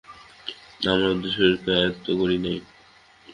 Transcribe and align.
আমরা 0.83 1.07
আমাদের 1.07 1.31
শরীরকে 1.35 1.69
আয়ত্ত 1.77 2.05
করি 2.19 2.37
নাই। 2.43 2.57